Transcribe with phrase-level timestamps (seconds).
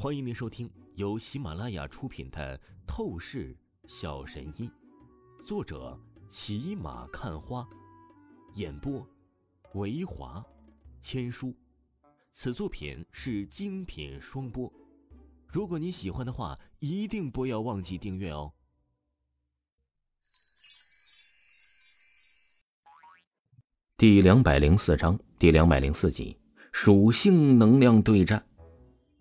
[0.00, 2.56] 欢迎您收听由喜马拉雅出品的
[2.86, 3.52] 《透视
[3.88, 4.70] 小神医》，
[5.44, 7.68] 作者骑马看花，
[8.54, 9.04] 演播
[9.74, 10.40] 维华
[11.00, 11.52] 千书。
[12.32, 14.72] 此作品是精品双播。
[15.48, 18.52] 如果你喜欢的话，一定不要忘记订阅哦。
[23.96, 26.38] 第两百零四章，第两百零四集，
[26.70, 28.44] 属性能量对战。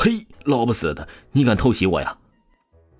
[0.00, 0.26] 呸！
[0.44, 2.16] 老不死的，你敢偷袭我呀！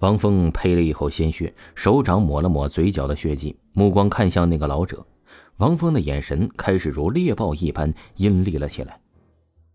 [0.01, 5.03] 王峰呸了一口鲜血，手掌抹了抹嘴角的血迹，目光看向那个老者。
[5.57, 9.01] 王峰的眼神开始如猎豹一般阴厉了起来。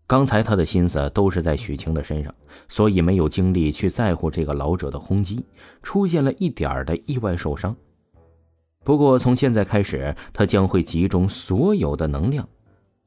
[0.06, 2.32] 刚才他的心思都是在许晴的身上，
[2.68, 5.44] 所以没有精力去在乎这个老者的轰击，
[5.82, 7.74] 出现了一点的意外受伤。
[8.84, 12.48] 不过从现在开始，他将会集中所有的能量，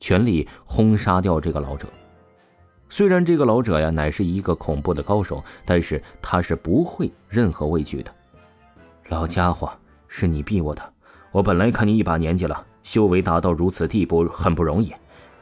[0.01, 1.87] 全力轰杀掉这个老者。
[2.91, 8.13] 虽然这个老者呀乃是一个恐怖的高手，但是他是不会任何畏惧的。
[9.09, 9.71] 老家伙，
[10.07, 10.93] 是你逼我的。
[11.31, 14.91] 我本来看你一把年纪了，修为达到如此地步很不容易，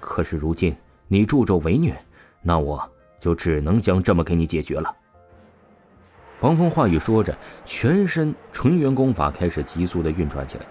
[0.01, 0.75] 可是如今
[1.07, 1.97] 你助纣为虐，
[2.41, 4.93] 那我就只能将这么给你解决了。
[6.41, 10.65] 王峰话语说着，全身纯元功法开始急速的运转起来，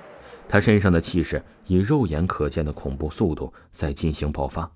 [0.47, 4.71] 他身上的气势以肉眼可见的恐怖速度在进行爆发，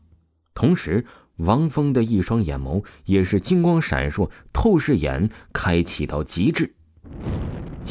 [0.55, 1.05] 同时。
[1.41, 6.75] 王峰的一双眼眸也是金光闪烁，透视眼开启到极致。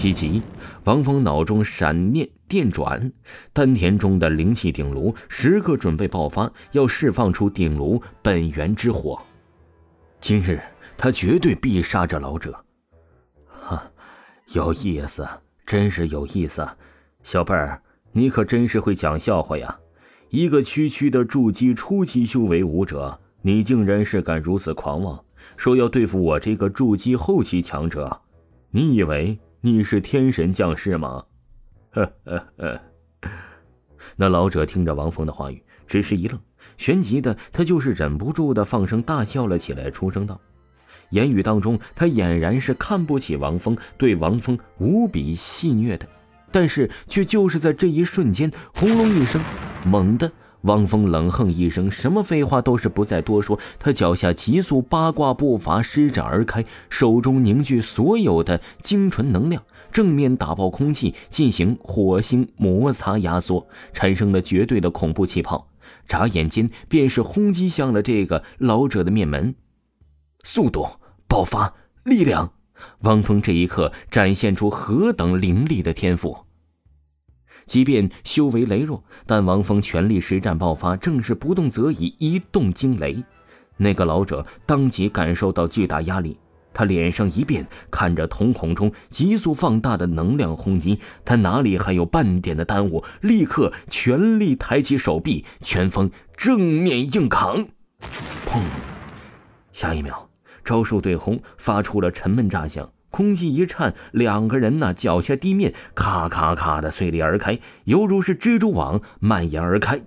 [0.02, 0.42] 以及，
[0.86, 3.12] 王峰脑中闪念电转，
[3.52, 9.20] 丹田中的灵气鼎炉时刻准备爆发，要释放出鼎炉本源之火。
[10.20, 10.62] 今日
[10.98, 12.64] 他绝对必杀这老者。
[13.48, 13.92] 哈，
[14.54, 15.28] 有意思，
[15.66, 16.66] 真是有意思。
[17.24, 17.82] 小辈儿，
[18.14, 19.80] 你可真是会讲笑话呀！
[20.30, 23.20] 一个区区的筑基初期修为武者。
[23.42, 25.24] 你竟然是敢如此狂妄，
[25.56, 28.22] 说要对付我这个筑基后期强者？
[28.72, 31.24] 你以为你是天神降世吗？
[31.92, 32.82] 呵呵呵。
[34.18, 36.40] 那老者听着王峰的话语，只是一愣，
[36.78, 40.40] 旋即的他就是忍不住的放声大笑了起来，出声道
[41.12, 46.06] ：“言语当中，他俨然是看不起王峰，对王峰无比戏谑的。
[46.52, 49.42] 但是，却就是在这一瞬间，轰隆一声，
[49.86, 50.30] 猛地。”
[50.64, 53.58] 汪峰冷哼一声，什么废话都是不再多说。
[53.80, 65.70] 他脚下急速八卦步伐施展而开，手中凝聚所有的精纯能量，正面打爆空气，进行火星摩擦压缩，产生了绝对的恐怖气泡。
[66.08, 69.56] 眨眼间便是轰击向了这个老者的面门。
[70.44, 70.86] 速度、
[71.28, 72.52] 爆发、力量，
[73.04, 76.38] 汪峰这一刻展现出何等凌厉的天赋！
[77.70, 83.24] 即便修为羸弱，但王峰全力实战爆发，正是不动则已，一动惊雷。
[83.78, 86.36] 那个老者当即感受到巨大压力，
[86.74, 93.04] 他脸上一变，看着瞳孔中急速放大的能量轰击，他哪里还有半点的耽误？
[93.22, 97.68] 立刻全力抬起手臂，拳锋正面硬扛。
[98.48, 98.64] 砰！
[99.72, 100.28] 下一秒，
[100.66, 102.92] 招数对轰，发出了沉闷炸响。
[103.20, 110.00] 空气一颤，两个人呢脚下地面咔咔咔的碎裂而开，犹如是蜘蛛网蔓延而开。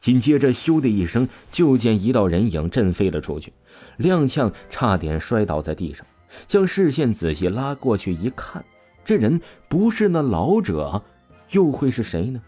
[0.00, 3.52] 紧接着，咻的一声，就见一道人影震飞了出去，
[3.98, 6.06] 踉跄差点摔倒在地上。
[6.46, 8.64] 将视线仔细拉过去一看，
[9.04, 9.38] 这人
[9.68, 11.02] 不是那老者，
[11.50, 12.40] 又会是谁呢？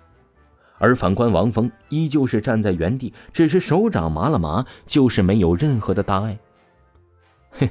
[0.78, 6.38] 而反观王峰，依旧是站在原地，只是手掌麻了麻，就是没有任何的大碍。
[7.50, 7.70] 嘿，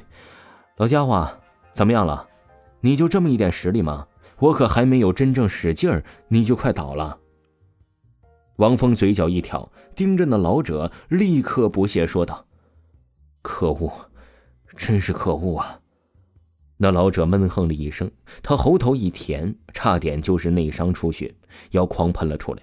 [0.76, 1.28] 老家伙。
[1.74, 2.26] 怎么样了？
[2.80, 4.06] 你就这么一点实力吗？
[4.38, 7.18] 我可还没有真正使劲儿，你就快倒了。
[8.56, 12.46] 王峰嘴角一挑，盯着那老者，立刻不屑说道
[13.42, 13.90] ：“可恶，
[14.76, 15.80] 真是可恶啊！”
[16.78, 18.10] 那老者闷哼了一声，
[18.42, 21.34] 他喉头一甜，差点就是内伤出血，
[21.70, 22.62] 要狂喷了出来。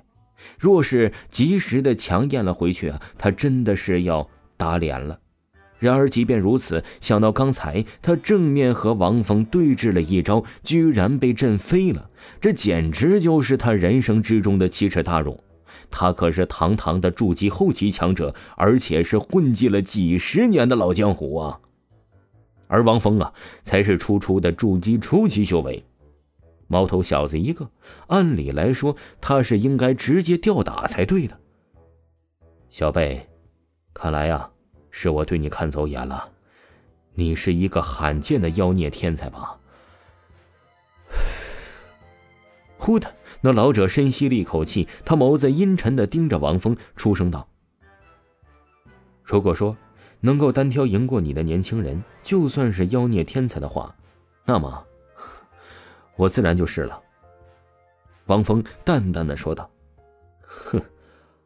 [0.58, 5.20] 若是及时的强咽了回去啊，他真的是要打脸了。
[5.82, 12.08] 然而，即便如此，想到刚才他正面和王峰对峙了一招，居然被震飞了，
[12.40, 15.44] 这简直就是他人生之中的奇耻大辱。
[15.90, 21.60] 他可是堂堂的筑基后期强者，而且是混迹了几十年的老江湖啊！
[22.68, 23.34] 而王峰啊，
[23.64, 25.84] 才是初出的筑基初期修为，
[26.68, 27.68] 毛头小子一个。
[28.06, 31.40] 按理来说，他是应该直接吊打才对的。
[32.70, 33.28] 小贝，
[33.96, 34.48] 看来呀。
[34.92, 36.30] 是我对你看走眼了，
[37.14, 39.58] 你是一个罕见的妖孽天才吧？
[42.78, 47.48] 忽的，那老者深吸了一口气，他眸子阴沉的盯着王峰，出声道
[49.24, 49.76] ：“如果说
[50.20, 53.96] 能够单挑赢过你的年轻人，就算是妖孽天才的话，
[54.46, 54.86] 那么
[56.16, 57.02] 我自然就是了。”
[58.28, 59.70] 王峰淡淡的说道。
[60.48, 60.82] “哼，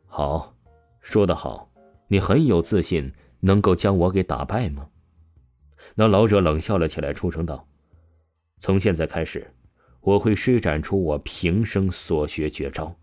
[0.07, 0.53] 好，
[1.01, 1.69] 说得好，
[2.07, 3.13] 你很有自信，
[3.45, 4.87] 能够将我给打败吗？”
[5.95, 7.67] 那老者冷笑了起来，出声道
[8.59, 9.53] ：“从现在开始，
[10.01, 12.95] 我会施展出我平生所学绝招。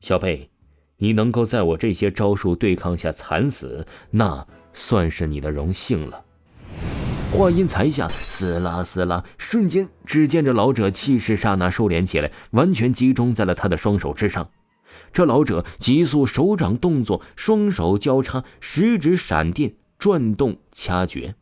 [0.00, 0.50] 小贝，
[0.98, 6.24] 你能够在我这些招数对抗下惨死，那算是你的荣幸了。”
[7.32, 14.50] 话音才下，撕拉撕拉，瞬间，只见这老者气势刹那收敛起来，完全集中在了他的双手之上。
[15.12, 21.34] 这老者急速手掌动作，双手交叉，食指闪电转动掐诀。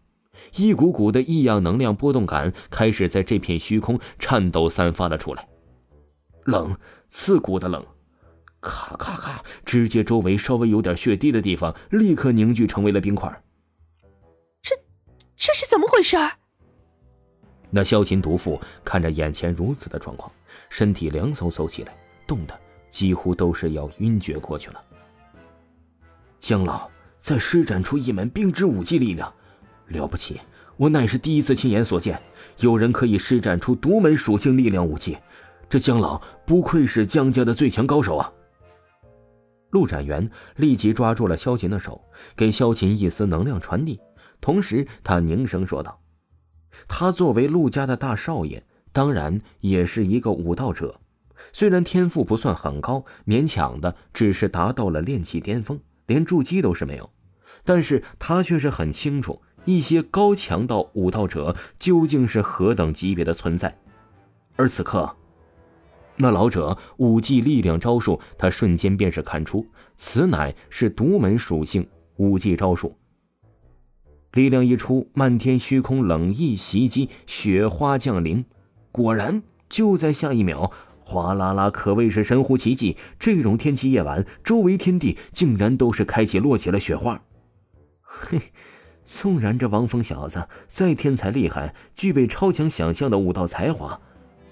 [0.57, 5.49] 一股股的异样能量波动感开始在这片虚空颤抖散发了出来，
[6.45, 6.77] 冷，
[7.09, 7.85] 刺骨的冷，
[8.61, 13.31] 咔咔咔，直接周围稍微有点血滴的地方立刻凝聚成为了冰块。
[14.63, 14.75] 这，
[15.37, 16.17] 这是怎么回事？
[17.71, 20.33] 那萧琴毒妇看着眼前如此的状况，
[20.71, 21.97] 身体凉飕飕起来，
[22.27, 22.59] 冻得
[22.91, 24.83] 几乎都是要晕厥过去了。
[26.39, 29.33] 江老再施展出一门冰之武技力量。
[29.89, 30.41] 了不起！
[30.77, 32.21] 我乃是第一次亲眼所见，
[32.61, 35.19] 有人可以施展出独门属性力量武器。
[35.69, 38.33] 这姜老不愧是姜家的最强高手啊！
[39.71, 42.03] 陆展元立即抓住了萧琴的手，
[42.35, 44.01] 给萧琴一丝能量传递，
[44.41, 46.01] 同时他凝声说道
[46.89, 51.01] ：“他作为陆家的大少爷，当然也是一个武道者。
[51.53, 57.11] 虽然天赋不算很高，勉强的只是达到了炼气巅峰，连筑基都是没有。
[57.65, 63.79] 但是他却是很清楚。”一些高强道武道者究竟是何等级别的存在？
[64.57, 65.15] 而此刻，
[66.17, 69.67] 那老者武技力量招数，他瞬间便是看出，
[69.97, 72.97] 此乃是独门属性武技招数。
[74.33, 78.43] 力量一出，漫天虚空冷意袭击，雪花降临。
[78.91, 80.73] 果然，就在下一秒，
[81.11, 82.97] 哗啦啦，可谓是神乎其技。
[83.19, 87.23] 这种天气夜晚，周围天地竟然都是开启落起了雪花。
[88.03, 88.41] 嘿。
[89.03, 94.01] 纵然这王峰小子再天才厉害，具备超强想象的武道才华，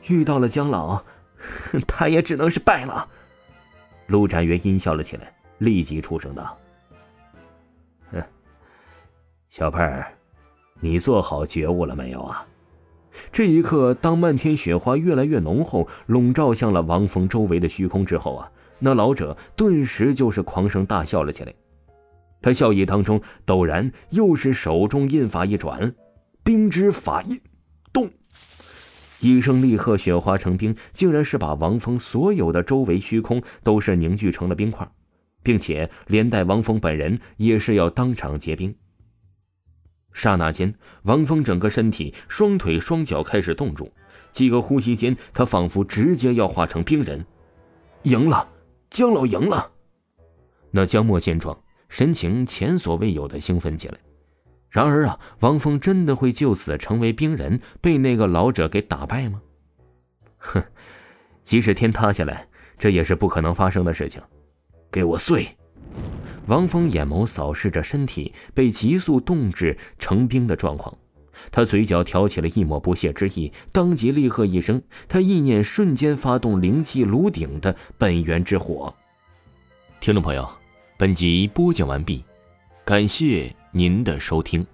[0.09, 1.05] 遇到了姜老，
[1.87, 3.09] 他也只能是败了。
[4.09, 6.59] 陆展元阴笑了起来，立即出声道
[8.11, 8.21] ：“哼，
[9.49, 10.13] 小佩儿，
[10.81, 12.45] 你做好觉悟了没有啊？”
[13.33, 21.53] 这一刻，当漫天雪花越来越浓厚，笼罩向了王峰周围的虚空之后啊，那老者顿时就是狂声大笑了起来。
[22.41, 25.95] 他笑意当中，陡然又是手中印法一转，
[26.45, 27.41] 冰之法印，
[27.93, 28.11] 动，
[29.21, 34.89] 一声厉喝，雪花成冰，竟然是把王峰所有的周围虚空都是凝聚成了冰块，
[35.43, 38.75] 并且连带王峰本人也是要当场结冰。
[40.19, 40.75] 刹那间，
[41.05, 43.89] 王峰整个身体、双腿、双脚开始冻住，
[44.33, 47.25] 几个呼吸间，他仿佛直接要化成冰人。
[48.03, 48.49] 赢了，
[48.91, 49.71] 姜老赢了。
[50.73, 51.57] 那姜墨见状。
[51.89, 53.97] 神情前所未有的兴奋起来。
[54.69, 59.41] 然而啊，王峰真的会就此成为冰人，被那个老者给打败吗？
[60.37, 60.63] 哼，
[61.45, 64.21] 即使天塌下来，这也是不可能发生的事情。
[64.91, 65.47] 给我碎！
[66.49, 70.97] 王峰眼眸扫视着身体被急速冻至成冰的状况，
[71.53, 78.93] 他嘴角挑起了一抹不屑之意，当即厉喝一声，他意念瞬间发动灵气炉鼎的本源之火。
[80.01, 80.49] 听众朋友。
[81.01, 82.25] 本集播讲完毕，
[82.85, 84.67] 感谢您的收听。